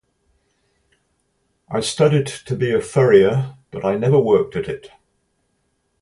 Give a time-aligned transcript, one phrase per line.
[1.69, 4.89] I studied to be a furrier, but I never worked at it.